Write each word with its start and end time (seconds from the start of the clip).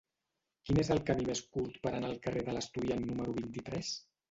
Quin 0.69 0.79
és 0.83 0.89
el 0.95 1.01
camí 1.09 1.25
més 1.27 1.43
curt 1.59 1.77
per 1.85 1.93
anar 1.99 2.11
al 2.15 2.19
carrer 2.25 2.45
de 2.51 2.57
l'Estudiant 2.57 3.07
número 3.13 3.39
vint-i-tres? 3.39 3.97